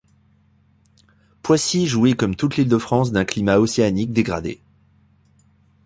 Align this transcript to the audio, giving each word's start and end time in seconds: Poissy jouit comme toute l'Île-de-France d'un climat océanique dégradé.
Poissy 1.43 1.85
jouit 1.85 2.15
comme 2.15 2.35
toute 2.35 2.57
l'Île-de-France 2.57 3.11
d'un 3.11 3.23
climat 3.23 3.59
océanique 3.59 4.11
dégradé. 4.11 4.59